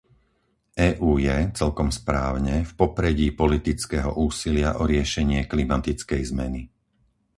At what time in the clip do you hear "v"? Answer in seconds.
2.65-2.71